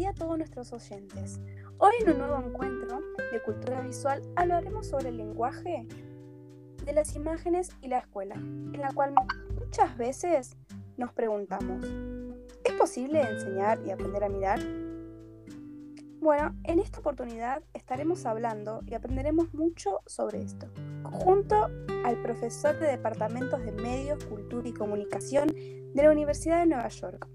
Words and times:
día 0.00 0.10
a 0.10 0.14
todos 0.14 0.38
nuestros 0.38 0.72
oyentes. 0.72 1.40
Hoy 1.76 1.92
en 2.00 2.12
un 2.12 2.18
nuevo 2.20 2.42
encuentro 2.42 3.02
de 3.30 3.42
cultura 3.42 3.82
visual 3.82 4.22
hablaremos 4.34 4.86
sobre 4.86 5.10
el 5.10 5.18
lenguaje 5.18 5.86
de 6.86 6.92
las 6.94 7.14
imágenes 7.16 7.68
y 7.82 7.88
la 7.88 7.98
escuela, 7.98 8.34
en 8.36 8.80
la 8.80 8.92
cual 8.94 9.12
muchas 9.58 9.98
veces 9.98 10.56
nos 10.96 11.12
preguntamos, 11.12 11.84
¿es 12.64 12.72
posible 12.78 13.20
enseñar 13.20 13.78
y 13.86 13.90
aprender 13.90 14.24
a 14.24 14.30
mirar? 14.30 14.60
Bueno, 16.18 16.56
en 16.64 16.78
esta 16.78 17.00
oportunidad 17.00 17.62
estaremos 17.74 18.24
hablando 18.24 18.80
y 18.86 18.94
aprenderemos 18.94 19.52
mucho 19.52 20.00
sobre 20.06 20.40
esto, 20.40 20.70
junto 21.12 21.68
al 22.06 22.22
profesor 22.22 22.78
de 22.78 22.86
Departamentos 22.86 23.62
de 23.62 23.72
Medios, 23.72 24.24
Cultura 24.24 24.66
y 24.66 24.72
Comunicación 24.72 25.48
de 25.48 26.02
la 26.02 26.10
Universidad 26.10 26.60
de 26.60 26.66
Nueva 26.68 26.88
York, 26.88 27.28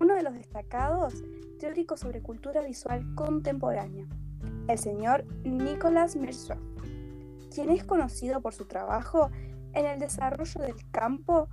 uno 0.00 0.14
de 0.14 0.22
los 0.22 0.34
destacados 0.34 1.22
teóricos 1.58 2.00
sobre 2.00 2.22
cultura 2.22 2.62
visual 2.62 3.14
contemporánea, 3.14 4.06
el 4.66 4.78
señor 4.78 5.24
Nicholas 5.44 6.16
Mirzoff, 6.16 6.58
quien 7.54 7.70
es 7.70 7.84
conocido 7.84 8.40
por 8.40 8.54
su 8.54 8.64
trabajo 8.64 9.30
en 9.74 9.86
el 9.86 9.98
desarrollo 9.98 10.60
del 10.62 10.90
campo 10.90 11.48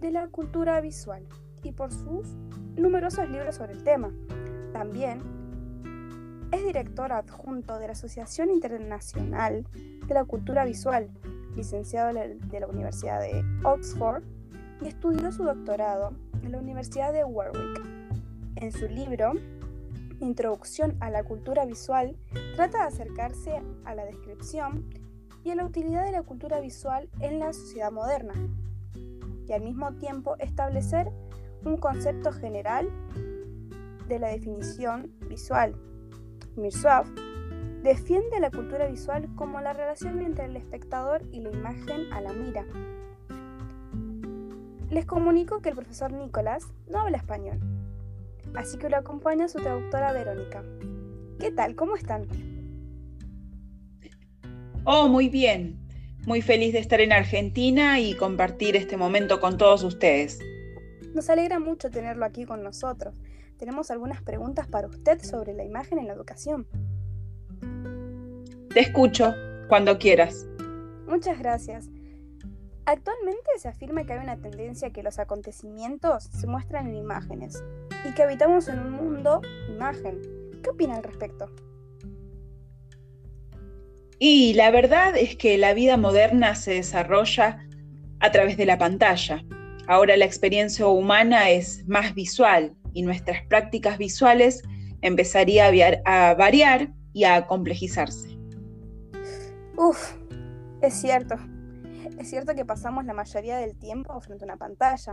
de 0.00 0.10
la 0.10 0.26
cultura 0.28 0.80
visual 0.80 1.26
y 1.62 1.72
por 1.72 1.92
sus 1.92 2.34
numerosos 2.76 3.28
libros 3.28 3.56
sobre 3.56 3.74
el 3.74 3.84
tema. 3.84 4.10
También 4.72 5.20
es 6.50 6.64
director 6.64 7.12
adjunto 7.12 7.78
de 7.78 7.86
la 7.86 7.92
Asociación 7.92 8.50
Internacional 8.50 9.66
de 10.06 10.14
la 10.14 10.24
Cultura 10.24 10.64
Visual, 10.64 11.10
licenciado 11.54 12.12
de 12.14 12.60
la 12.60 12.66
Universidad 12.66 13.20
de 13.20 13.44
Oxford 13.64 14.24
estudió 14.88 15.32
su 15.32 15.44
doctorado 15.44 16.12
en 16.42 16.52
la 16.52 16.58
Universidad 16.58 17.12
de 17.12 17.24
Warwick. 17.24 17.82
En 18.56 18.72
su 18.72 18.88
libro, 18.88 19.32
Introducción 20.20 20.96
a 21.00 21.10
la 21.10 21.24
Cultura 21.24 21.64
Visual, 21.64 22.16
trata 22.54 22.78
de 22.78 22.84
acercarse 22.84 23.62
a 23.84 23.94
la 23.94 24.04
descripción 24.04 24.84
y 25.44 25.50
a 25.50 25.54
la 25.56 25.64
utilidad 25.64 26.04
de 26.04 26.12
la 26.12 26.22
cultura 26.22 26.60
visual 26.60 27.08
en 27.20 27.38
la 27.38 27.52
sociedad 27.52 27.90
moderna, 27.90 28.34
y 29.48 29.52
al 29.52 29.62
mismo 29.62 29.92
tiempo 29.94 30.36
establecer 30.38 31.10
un 31.64 31.76
concepto 31.76 32.32
general 32.32 32.88
de 34.08 34.18
la 34.18 34.28
definición 34.28 35.12
visual. 35.28 35.74
Mirzoff 36.56 37.08
defiende 37.82 38.38
la 38.38 38.50
cultura 38.50 38.86
visual 38.86 39.28
como 39.34 39.60
la 39.60 39.72
relación 39.72 40.20
entre 40.20 40.44
el 40.44 40.56
espectador 40.56 41.22
y 41.32 41.40
la 41.40 41.50
imagen 41.50 42.12
a 42.12 42.20
la 42.20 42.32
mira, 42.32 42.64
les 44.92 45.06
comunico 45.06 45.62
que 45.62 45.70
el 45.70 45.74
profesor 45.74 46.12
Nicolás 46.12 46.68
no 46.86 47.00
habla 47.00 47.16
español, 47.16 47.58
así 48.54 48.76
que 48.76 48.90
lo 48.90 48.98
acompaña 48.98 49.48
su 49.48 49.58
traductora 49.58 50.12
Verónica. 50.12 50.62
¿Qué 51.40 51.50
tal? 51.50 51.74
¿Cómo 51.74 51.96
están? 51.96 52.26
Oh, 54.84 55.08
muy 55.08 55.30
bien. 55.30 55.80
Muy 56.26 56.42
feliz 56.42 56.74
de 56.74 56.78
estar 56.78 57.00
en 57.00 57.12
Argentina 57.12 57.98
y 58.00 58.14
compartir 58.14 58.76
este 58.76 58.98
momento 58.98 59.40
con 59.40 59.56
todos 59.56 59.82
ustedes. 59.82 60.38
Nos 61.14 61.30
alegra 61.30 61.58
mucho 61.58 61.90
tenerlo 61.90 62.26
aquí 62.26 62.44
con 62.44 62.62
nosotros. 62.62 63.14
Tenemos 63.58 63.90
algunas 63.90 64.22
preguntas 64.22 64.68
para 64.68 64.88
usted 64.88 65.22
sobre 65.22 65.54
la 65.54 65.64
imagen 65.64 65.98
en 65.98 66.06
la 66.06 66.12
educación. 66.12 66.66
Te 68.74 68.80
escucho 68.80 69.34
cuando 69.68 69.98
quieras. 69.98 70.46
Muchas 71.06 71.38
gracias. 71.38 71.88
Actualmente 72.84 73.48
se 73.58 73.68
afirma 73.68 74.04
que 74.04 74.12
hay 74.12 74.18
una 74.18 74.36
tendencia 74.36 74.88
a 74.88 74.92
que 74.92 75.04
los 75.04 75.20
acontecimientos 75.20 76.24
se 76.24 76.48
muestran 76.48 76.88
en 76.88 76.96
imágenes 76.96 77.62
y 78.04 78.12
que 78.12 78.24
habitamos 78.24 78.66
en 78.66 78.80
un 78.80 78.90
mundo 78.90 79.40
imagen. 79.68 80.20
¿Qué 80.62 80.70
opina 80.70 80.96
al 80.96 81.04
respecto? 81.04 81.48
Y 84.18 84.54
la 84.54 84.70
verdad 84.70 85.16
es 85.16 85.36
que 85.36 85.58
la 85.58 85.74
vida 85.74 85.96
moderna 85.96 86.56
se 86.56 86.74
desarrolla 86.74 87.64
a 88.18 88.32
través 88.32 88.56
de 88.56 88.66
la 88.66 88.78
pantalla. 88.78 89.44
Ahora 89.86 90.16
la 90.16 90.24
experiencia 90.24 90.86
humana 90.86 91.50
es 91.50 91.86
más 91.86 92.14
visual 92.14 92.74
y 92.92 93.02
nuestras 93.02 93.44
prácticas 93.46 93.98
visuales 93.98 94.62
empezaría 95.02 95.70
a 96.04 96.34
variar 96.34 96.92
y 97.12 97.24
a 97.24 97.46
complejizarse. 97.46 98.38
Uf, 99.76 100.14
es 100.80 100.94
cierto. 100.94 101.36
Es 102.22 102.30
cierto 102.30 102.54
que 102.54 102.64
pasamos 102.64 103.04
la 103.04 103.14
mayoría 103.14 103.56
del 103.56 103.76
tiempo 103.76 104.20
frente 104.20 104.44
a 104.44 104.46
una 104.46 104.56
pantalla, 104.56 105.12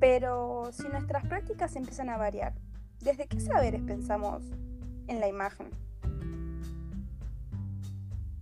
pero 0.00 0.70
si 0.72 0.88
nuestras 0.88 1.22
prácticas 1.26 1.76
empiezan 1.76 2.08
a 2.08 2.16
variar, 2.16 2.54
¿desde 3.00 3.26
qué 3.26 3.38
saberes 3.38 3.82
pensamos 3.82 4.42
en 5.06 5.20
la 5.20 5.28
imagen? 5.28 5.68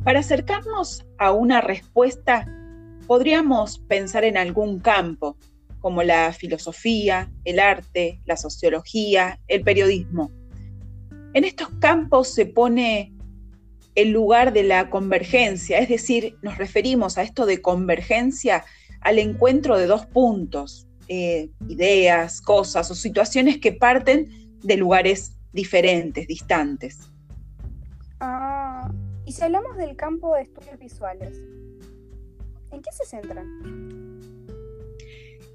Para 0.05 0.21
acercarnos 0.21 1.05
a 1.19 1.33
una 1.33 1.61
respuesta, 1.61 2.47
podríamos 3.09 3.81
pensar 3.81 4.23
en 4.23 4.37
algún 4.37 4.79
campo, 4.79 5.37
como 5.81 6.05
la 6.05 6.33
filosofía, 6.33 7.33
el 7.45 7.59
arte, 7.59 8.21
la 8.27 8.37
sociología, 8.37 9.41
el 9.49 9.63
periodismo. 9.63 10.31
En 11.35 11.43
estos 11.43 11.69
campos 11.81 12.33
se 12.33 12.47
pone 12.47 13.13
el 14.03 14.11
lugar 14.11 14.53
de 14.53 14.63
la 14.63 14.91
convergencia, 14.91 15.79
es 15.79 15.89
decir, 15.89 16.37
nos 16.43 16.59
referimos 16.59 17.19
a 17.19 17.23
esto 17.23 17.47
de 17.47 17.61
convergencia 17.61 18.65
al 19.01 19.19
encuentro 19.19 19.79
de 19.79 19.87
dos 19.87 20.07
puntos, 20.07 20.87
eh, 21.09 21.51
ideas, 21.69 22.41
cosas 22.41 22.91
o 22.91 22.95
situaciones 22.95 23.59
que 23.59 23.73
parten 23.73 24.59
de 24.63 24.77
lugares 24.77 25.33
diferentes, 25.53 26.27
distantes. 26.27 26.99
Ah, 28.21 28.91
y 29.25 29.33
si 29.33 29.43
hablamos 29.43 29.77
del 29.77 29.97
campo 29.97 30.35
de 30.35 30.43
estudios 30.43 30.79
visuales, 30.79 31.37
¿en 32.71 32.83
qué 32.83 32.91
se 32.93 33.05
centran? 33.05 33.47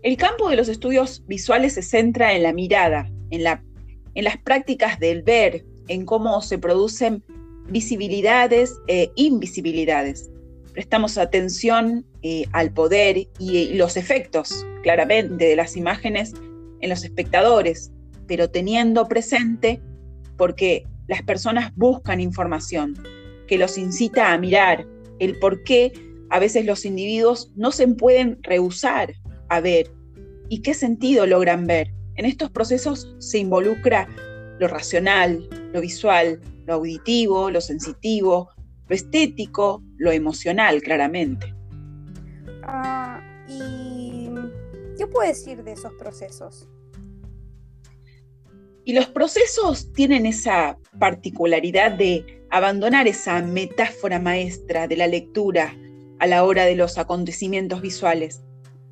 El 0.01 0.17
campo 0.17 0.49
de 0.49 0.55
los 0.55 0.67
estudios 0.67 1.25
visuales 1.25 1.73
se 1.73 1.81
centra 1.81 2.33
en 2.33 2.43
la 2.43 2.53
mirada, 2.53 3.09
en, 3.31 3.43
la, 3.43 3.63
en 4.13 4.23
las 4.23 4.37
prácticas 4.37 4.99
del 4.99 5.23
ver, 5.23 5.65
en 5.87 6.05
cómo 6.05 6.41
se 6.41 6.57
producen 6.57 7.23
visibilidades 7.67 8.75
e 8.87 9.11
invisibilidades. 9.15 10.29
Prestamos 10.73 11.17
atención 11.17 12.05
eh, 12.21 12.45
al 12.51 12.71
poder 12.71 13.27
y 13.39 13.73
los 13.75 13.97
efectos, 13.97 14.65
claramente, 14.83 15.45
de 15.45 15.55
las 15.55 15.77
imágenes 15.77 16.33
en 16.81 16.89
los 16.89 17.03
espectadores, 17.03 17.91
pero 18.27 18.49
teniendo 18.49 19.07
presente 19.07 19.81
porque 20.37 20.85
las 21.07 21.21
personas 21.21 21.71
buscan 21.75 22.19
información 22.19 22.95
que 23.47 23.57
los 23.57 23.77
incita 23.77 24.33
a 24.33 24.37
mirar, 24.37 24.85
el 25.19 25.37
por 25.39 25.63
qué 25.63 25.93
a 26.29 26.39
veces 26.39 26.65
los 26.65 26.85
individuos 26.85 27.51
no 27.55 27.71
se 27.71 27.87
pueden 27.87 28.39
rehusar 28.41 29.13
a 29.49 29.61
ver 29.61 29.91
y 30.49 30.61
qué 30.61 30.73
sentido 30.73 31.25
logran 31.25 31.67
ver. 31.67 31.93
En 32.15 32.25
estos 32.25 32.49
procesos 32.49 33.15
se 33.19 33.37
involucra 33.37 34.07
lo 34.59 34.67
racional, 34.67 35.47
lo 35.73 35.81
visual, 35.81 36.39
lo 36.65 36.73
auditivo, 36.75 37.49
lo 37.49 37.61
sensitivo, 37.61 38.49
lo 38.87 38.95
estético, 38.95 39.83
lo 39.97 40.11
emocional, 40.11 40.81
claramente. 40.81 41.53
Ah, 42.63 43.21
¿Y 43.47 44.29
qué 44.97 45.07
puede 45.07 45.29
decir 45.29 45.63
de 45.63 45.73
esos 45.73 45.93
procesos? 45.93 46.67
Y 48.83 48.93
los 48.93 49.07
procesos 49.07 49.91
tienen 49.93 50.25
esa 50.25 50.77
particularidad 50.99 51.91
de 51.91 52.43
abandonar 52.51 53.07
esa 53.07 53.41
metáfora 53.41 54.19
maestra 54.19 54.87
de 54.87 54.95
la 54.95 55.07
lectura 55.07 55.75
a 56.19 56.27
la 56.27 56.43
hora 56.43 56.65
de 56.65 56.75
los 56.75 56.97
acontecimientos 56.97 57.81
visuales, 57.81 58.43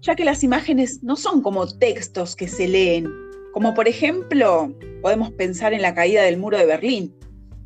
ya 0.01 0.15
que 0.15 0.25
las 0.25 0.43
imágenes 0.43 1.03
no 1.03 1.15
son 1.15 1.41
como 1.41 1.67
textos 1.67 2.35
que 2.35 2.47
se 2.47 2.67
leen, 2.67 3.07
como 3.53 3.73
por 3.75 3.87
ejemplo 3.87 4.75
podemos 5.01 5.31
pensar 5.31 5.73
en 5.73 5.83
la 5.83 5.93
caída 5.93 6.23
del 6.23 6.37
muro 6.37 6.57
de 6.57 6.65
Berlín, 6.65 7.15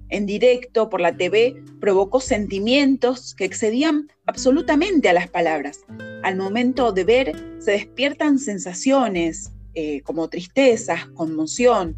en 0.10 0.26
directo 0.26 0.90
por 0.90 1.02
la 1.02 1.16
TV 1.16 1.62
provocó 1.80 2.20
sentimientos 2.20 3.36
que 3.36 3.46
excedían 3.46 4.08
absolutamente 4.26 5.10
a 5.10 5.14
las 5.14 5.30
palabras. 5.30 5.82
Al 6.24 6.38
momento 6.38 6.92
de 6.92 7.04
ver 7.04 7.36
se 7.60 7.72
despiertan 7.72 8.40
sensaciones 8.40 9.52
eh, 9.74 10.02
como 10.02 10.30
tristezas, 10.30 11.06
conmoción. 11.08 11.98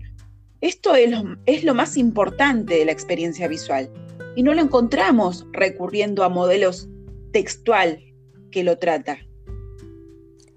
Esto 0.61 0.95
es 0.95 1.11
lo, 1.11 1.37
es 1.45 1.63
lo 1.63 1.73
más 1.73 1.95
importante 1.97 2.75
de 2.75 2.85
la 2.85 2.91
experiencia 2.91 3.47
visual 3.47 3.89
y 4.35 4.43
no 4.43 4.53
lo 4.53 4.61
encontramos 4.61 5.47
recurriendo 5.51 6.23
a 6.23 6.29
modelos 6.29 6.89
textual 7.31 8.03
que 8.51 8.63
lo 8.63 8.77
trata. 8.77 9.17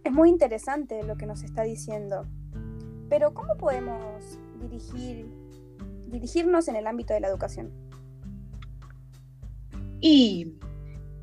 Es 0.04 0.12
muy 0.12 0.30
interesante 0.30 1.02
lo 1.04 1.16
que 1.16 1.26
nos 1.26 1.44
está 1.44 1.62
diciendo, 1.62 2.26
pero 3.08 3.34
¿cómo 3.34 3.56
podemos 3.56 4.38
dirigir 4.60 5.26
dirigirnos 6.08 6.68
en 6.68 6.76
el 6.76 6.86
ámbito 6.86 7.14
de 7.14 7.20
la 7.20 7.28
educación. 7.28 7.70
Y 10.00 10.52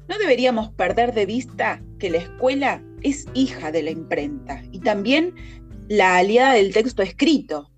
no 0.07 0.17
deberíamos 0.17 0.71
perder 0.71 1.13
de 1.13 1.25
vista 1.25 1.81
que 1.99 2.09
la 2.09 2.17
escuela 2.17 2.81
es 3.03 3.27
hija 3.33 3.71
de 3.71 3.83
la 3.83 3.91
imprenta 3.91 4.63
y 4.71 4.79
también 4.79 5.35
la 5.87 6.17
aliada 6.17 6.53
del 6.53 6.73
texto 6.73 7.01
escrito. 7.01 7.69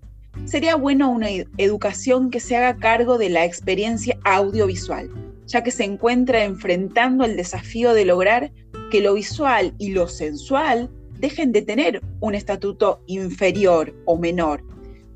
sería 0.46 0.76
bueno 0.76 1.10
una 1.10 1.28
educación 1.58 2.30
que 2.30 2.40
se 2.40 2.56
haga 2.56 2.78
cargo 2.78 3.18
de 3.18 3.28
la 3.28 3.44
experiencia 3.44 4.18
audiovisual, 4.24 5.10
ya 5.46 5.62
que 5.62 5.70
se 5.70 5.84
encuentra 5.84 6.42
enfrentando 6.44 7.24
el 7.24 7.36
desafío 7.36 7.92
de 7.92 8.06
lograr 8.06 8.50
que 8.90 9.00
lo 9.00 9.14
visual 9.14 9.74
y 9.78 9.90
lo 9.90 10.08
sensual 10.08 10.90
dejen 11.18 11.52
de 11.52 11.62
tener 11.62 12.00
un 12.20 12.34
estatuto 12.34 13.02
inferior 13.06 13.94
o 14.06 14.16
menor. 14.16 14.64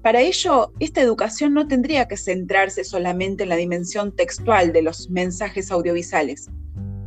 Para 0.06 0.20
ello, 0.20 0.72
esta 0.78 1.02
educación 1.02 1.52
no 1.52 1.66
tendría 1.66 2.06
que 2.06 2.16
centrarse 2.16 2.84
solamente 2.84 3.42
en 3.42 3.48
la 3.48 3.56
dimensión 3.56 4.14
textual 4.14 4.72
de 4.72 4.80
los 4.80 5.10
mensajes 5.10 5.72
audiovisuales, 5.72 6.48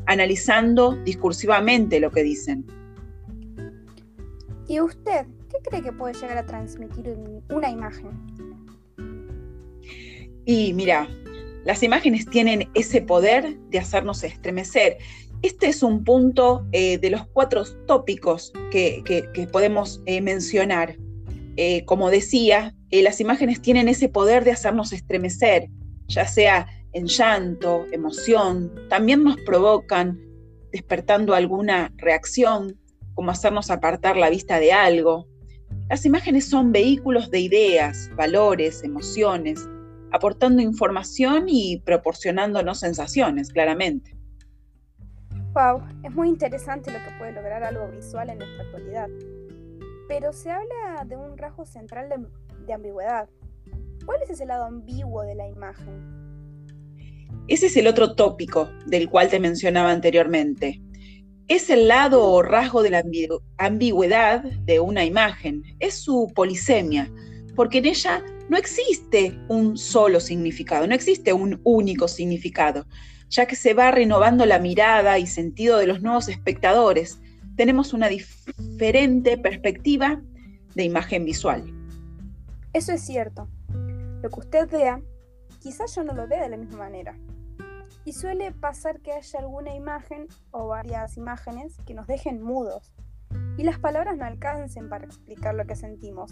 analizando 0.06 0.98
discursivamente 1.06 2.02
lo 2.02 2.12
que 2.12 2.24
dicen. 2.24 2.66
¿Y 4.68 4.82
usted 4.82 5.28
qué 5.50 5.58
cree 5.70 5.82
que 5.82 5.94
puede 5.94 6.14
llegar 6.14 6.40
a 6.40 6.46
transmitir 6.46 7.16
una 7.50 7.70
imagen? 7.70 8.10
Y 10.44 10.74
mira, 10.74 11.08
las 11.64 11.82
imágenes 11.84 12.26
tienen 12.26 12.70
ese 12.74 13.02
poder 13.02 13.58
de 13.70 13.80
hacernos 13.80 14.26
estremecer. 14.26 14.98
Este 15.42 15.68
es 15.68 15.84
un 15.84 16.04
punto 16.04 16.68
eh, 16.74 16.98
de 16.98 17.12
los 17.12 17.26
cuatro 17.28 17.64
tópicos 17.88 18.52
que, 18.72 19.48
podemos 19.54 20.02
eh, 20.06 20.20
mencionar. 20.20 20.98
Eh, 21.62 21.84
como 21.84 22.10
decía, 22.10 22.74
las 22.90 23.20
imágenes 23.20 23.62
tienen 23.62 23.90
ese 23.90 24.08
poder 24.08 24.46
de 24.46 24.52
hacernos 24.52 24.94
estremecer, 24.94 25.68
ya 26.08 26.26
sea 26.26 26.68
en 26.94 27.08
llanto, 27.08 27.86
emoción, 27.92 28.74
también 28.88 29.26
nos 29.26 29.36
provocan 29.42 30.18
despertando 30.72 31.36
alguna 31.36 31.92
reacción, 31.98 32.80
como 33.14 33.32
hacernos 33.32 33.72
apartar 33.72 34.16
la 34.16 34.30
vista 34.30 34.58
de 34.62 34.72
algo. 34.72 35.28
Las 35.90 36.06
imágenes 36.06 36.48
son 36.48 36.72
vehículos 36.72 37.30
de 37.30 37.42
ideas, 37.42 38.10
valores, 38.16 38.82
emociones, 38.86 39.60
aportando 40.14 40.62
información 40.62 41.48
y 41.50 41.82
proporcionándonos 41.82 42.80
sensaciones, 42.80 43.52
claramente. 43.52 44.16
Wow, 45.54 45.84
es 46.04 46.16
muy 46.16 46.30
interesante 46.30 46.90
lo 46.90 47.00
que 47.00 47.12
puede 47.18 47.34
lograr 47.34 47.66
algo 47.66 47.90
visual 47.90 48.30
en 48.30 48.38
nuestra 48.38 48.64
actualidad. 48.64 49.10
Pero 50.10 50.34
se 50.34 50.50
habla 50.50 51.06
de 51.06 51.16
un 51.16 51.38
rasgo 51.38 51.68
central 51.68 52.10
de, 52.66 52.74
ambigüedad. 52.74 53.30
¿Cuál 54.06 54.24
es 54.24 54.32
ese 54.32 54.48
lado 54.48 54.66
ambiguo 54.66 55.22
de 55.22 55.36
la 55.36 55.48
imagen? 55.48 56.20
Ese 57.48 57.68
es 57.68 57.78
el 57.78 57.86
otro 57.86 58.16
tópico 58.16 58.70
del 58.88 59.08
cual 59.08 59.30
te 59.30 59.40
mencionaba 59.40 59.92
anteriormente. 59.92 60.82
Es 61.48 61.70
el 61.70 61.88
lado 61.88 62.26
o 62.26 62.42
rasgo 62.42 62.82
de 62.82 62.90
la 62.90 63.04
ambigüedad 63.58 64.42
de 64.42 64.80
una 64.80 65.06
imagen, 65.06 65.62
es 65.80 65.94
su 65.94 66.32
polisemia, 66.34 67.12
porque 67.56 67.78
en 67.78 67.86
ella 67.86 68.24
no 68.50 68.58
existe 68.58 69.40
un 69.48 69.78
solo 69.78 70.20
significado, 70.20 70.88
no 70.88 70.96
existe 70.96 71.34
un 71.34 71.62
único 71.64 72.08
significado, 72.08 72.88
ya 73.30 73.46
que 73.46 73.56
se 73.56 73.76
va 73.76 73.92
renovando 73.92 74.48
la 74.48 74.58
mirada 74.58 75.20
y 75.20 75.28
sentido 75.28 75.78
de 75.78 75.86
los 75.86 76.02
nuevos 76.02 76.30
espectadores. 76.30 77.22
Tenemos 77.60 77.92
una 77.92 78.08
diferente 78.08 79.38
perspectiva 79.38 80.22
de 80.76 80.84
imagen 80.86 81.26
visual. 81.26 81.62
Eso 82.72 82.94
es 82.94 83.02
cierto. 83.02 83.50
Lo 84.22 84.30
que 84.30 84.40
usted 84.40 84.70
vea, 84.70 85.02
quizás 85.60 85.94
yo 85.94 86.06
no 86.06 86.14
lo 86.14 86.26
vea 86.26 86.42
de 86.42 86.48
la 86.48 86.56
misma 86.56 86.78
manera. 86.78 87.18
Y 88.06 88.14
suele 88.14 88.54
pasar 88.54 89.02
que 89.02 89.12
haya 89.12 89.40
alguna 89.40 89.76
imagen 89.76 90.28
o 90.52 90.68
varias 90.68 91.18
imágenes 91.18 91.76
que 91.86 91.94
nos 91.94 92.08
dejen 92.08 92.42
mudos. 92.42 92.94
Y 93.58 93.64
las 93.64 93.78
palabras 93.78 94.16
no 94.16 94.24
alcancen 94.24 94.88
para 94.88 95.04
explicar 95.04 95.54
lo 95.54 95.68
que 95.68 95.76
sentimos. 95.76 96.32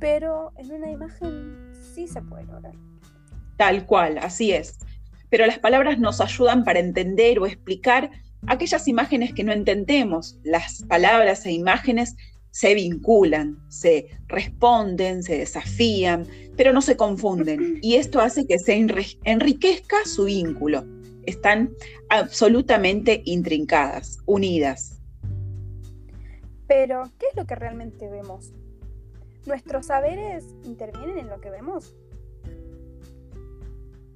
Pero 0.00 0.52
en 0.56 0.72
una 0.72 0.90
imagen 0.90 1.70
sí 1.94 2.08
se 2.08 2.22
puede 2.22 2.44
lograr. 2.44 2.72
Tal 3.58 3.84
cual, 3.84 4.16
así 4.16 4.52
es. 4.52 4.78
Pero 5.28 5.44
las 5.44 5.58
palabras 5.58 5.98
nos 5.98 6.22
ayudan 6.22 6.64
para 6.64 6.78
entender 6.78 7.40
o 7.40 7.46
explicar 7.46 8.10
aquellas 8.46 8.88
imágenes 8.88 9.32
que 9.32 9.44
no 9.44 9.52
entendemos. 9.52 10.38
Las 10.44 10.82
palabras 10.82 11.46
e 11.46 11.52
imágenes 11.52 12.16
se 12.50 12.74
vinculan, 12.74 13.58
se 13.68 14.08
responden, 14.28 15.22
se 15.22 15.38
desafían, 15.38 16.26
pero 16.56 16.72
no 16.72 16.82
se 16.82 16.96
confunden. 16.96 17.78
Y 17.82 17.96
esto 17.96 18.20
hace 18.20 18.46
que 18.46 18.58
se 18.58 18.74
enriquezca 19.24 19.96
su 20.04 20.24
vínculo 20.24 20.84
están 21.24 21.74
absolutamente 22.08 23.22
intrincadas, 23.24 24.18
unidas. 24.26 25.00
Pero, 26.66 27.04
¿qué 27.18 27.26
es 27.30 27.36
lo 27.36 27.46
que 27.46 27.54
realmente 27.54 28.08
vemos? 28.08 28.52
¿Nuestros 29.46 29.86
saberes 29.86 30.44
intervienen 30.64 31.18
en 31.18 31.28
lo 31.28 31.40
que 31.40 31.50
vemos? 31.50 31.94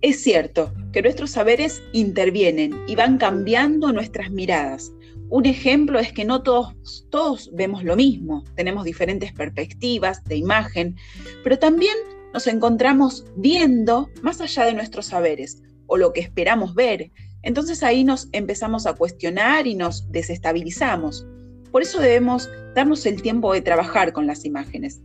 Es 0.03 0.23
cierto 0.23 0.73
que 0.93 1.03
nuestros 1.03 1.31
saberes 1.31 1.83
intervienen 1.93 2.75
y 2.87 2.97
van 2.97 3.17
cambiando 3.17 3.93
nuestras 3.93 4.31
miradas. 4.31 4.93
Un 5.29 5.47
ejemplo 5.47 5.99
es 5.99 6.13
que 6.13 6.25
no 6.25 6.43
todos, 6.43 7.07
todos 7.11 7.51
vemos 7.55 7.83
lo 7.83 7.97
mismo, 7.97 8.45
tenemos 8.55 8.85
diferentes 8.85 9.33
perspectivas 9.33 10.23
de 10.25 10.37
imagen, 10.37 10.97
pero 11.43 11.59
también 11.59 11.97
nos 12.33 12.47
encontramos 12.47 13.25
viendo 13.37 14.11
más 14.23 14.41
allá 14.41 14.65
de 14.67 14.75
nuestros 14.75 15.07
saberes, 15.07 15.63
o 15.87 15.97
lo 15.97 16.13
que 16.13 16.21
esperamos 16.21 16.75
ver. 16.75 17.11
Entonces 17.43 17.83
ahí 17.83 18.05
nos 18.05 18.29
empezamos 18.33 18.87
a 18.87 18.95
cuestionar 18.95 19.67
y 19.67 19.75
nos 19.75 20.11
desestabilizamos. 20.13 21.27
Por 21.73 21.83
eso 21.83 22.01
debemos 22.01 22.49
darnos 22.75 23.07
el 23.07 23.23
tiempo 23.23 23.53
de 23.53 23.63
trabajar 23.63 24.13
con 24.13 24.27
las 24.27 24.45
imágenes. 24.45 25.01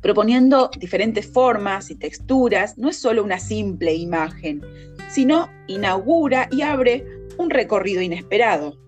Proponiendo 0.00 0.70
diferentes 0.78 1.26
formas 1.26 1.90
y 1.90 1.96
texturas, 1.96 2.78
no 2.78 2.88
es 2.88 2.96
solo 2.96 3.22
una 3.22 3.38
simple 3.38 3.94
imagen, 3.94 4.62
sino 5.10 5.48
inaugura 5.66 6.48
y 6.50 6.62
abre 6.62 7.04
un 7.36 7.50
recorrido 7.50 8.00
inesperado. 8.00 8.78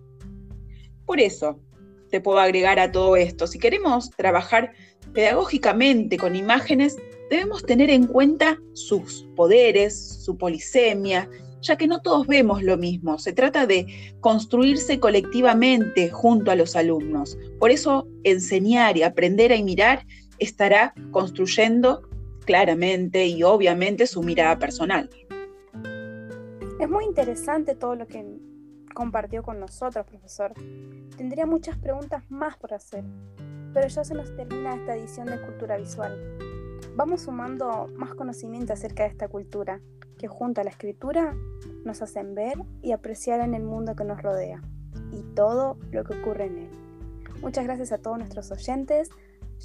Por 1.05 1.21
eso, 1.21 1.61
te 2.11 2.21
puedo 2.21 2.39
agregar 2.39 2.79
a 2.79 2.93
todo 2.93 3.17
esto, 3.17 3.47
si 3.47 3.59
queremos 3.59 4.11
trabajar 4.11 4.73
pedagógicamente 5.13 6.17
con 6.17 6.37
imágenes, 6.37 6.97
debemos 7.31 7.65
tener 7.65 7.91
en 7.91 8.07
cuenta 8.07 8.59
sus 8.75 9.27
poderes, 9.35 10.23
su 10.23 10.37
polisemia, 10.37 11.29
ya 11.63 11.77
que 11.77 11.87
no 11.87 12.03
todos 12.03 12.27
vemos 12.27 12.63
lo 12.63 12.77
mismo. 12.77 13.19
Se 13.19 13.33
trata 13.33 13.67
de 13.67 13.87
construirse 14.21 15.01
colectivamente 15.01 16.11
junto 16.11 16.51
a 16.51 16.57
los 16.57 16.77
alumnos. 16.77 17.39
Por 17.59 17.71
eso 17.71 18.07
enseñar 18.25 18.97
y 18.97 19.03
aprender 19.03 19.53
a 19.53 19.63
mirar 19.63 20.05
estará 20.43 20.95
construyendo 21.11 22.09
claramente 22.45 23.27
y 23.27 23.43
obviamente 23.43 24.07
su 24.07 24.23
mirada 24.23 24.59
personal. 24.59 25.09
Es 26.81 26.89
muy 26.89 27.05
interesante 27.05 27.75
todo 27.75 27.95
lo 27.95 28.07
que 28.07 28.25
compartió 28.95 29.43
con 29.43 29.61
nosotros, 29.61 30.05
profesor. 30.07 30.53
Tendría 31.17 31.47
muchas 31.47 31.79
preguntas 31.79 32.25
más 32.31 32.57
por 32.57 32.75
hacer, 32.75 33.05
pero 33.73 33.87
ya 33.87 34.05
se 34.05 34.15
nos 34.15 34.35
termina 34.37 34.75
esta 34.75 34.97
edición 34.97 35.27
de 35.27 35.41
Cultura 35.41 35.77
Visual 35.77 36.19
vamos 36.97 37.23
sumando 37.23 37.87
más 37.97 38.15
conocimiento 38.15 38.73
acerca 38.73 39.05
de 39.05 39.11
esta 39.11 39.29
cultura, 39.29 39.81
que 40.19 40.29
junto 40.29 40.61
a 40.61 40.65
la 40.65 40.71
escritura 40.71 41.35
nos 41.85 42.03
hacen 42.03 42.35
ver 42.35 42.55
y 42.83 42.93
apreciar 42.93 43.41
en 43.41 43.55
el 43.55 43.63
mundo 43.63 43.97
que 43.97 44.05
nos 44.05 44.23
rodea 44.23 44.63
y 45.11 45.23
todo 45.35 45.79
lo 45.91 46.05
que 46.05 46.19
ocurre 46.19 46.47
en 46.47 46.59
él. 46.59 46.71
Muchas 47.41 47.65
gracias 47.65 47.93
a 47.93 47.99
todos 47.99 48.19
nuestros 48.19 48.51
oyentes, 48.53 49.11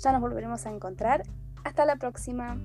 ya 0.03 0.11
nos 0.11 0.21
volveremos 0.21 0.65
a 0.65 0.71
encontrar. 0.71 1.23
Hasta 1.63 1.85
la 1.85 1.95
próxima. 1.97 2.57